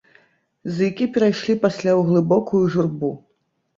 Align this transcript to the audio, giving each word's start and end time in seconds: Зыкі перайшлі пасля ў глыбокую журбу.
Зыкі 0.77 1.05
перайшлі 1.17 1.53
пасля 1.65 1.91
ў 1.99 2.09
глыбокую 2.11 2.63
журбу. 2.77 3.11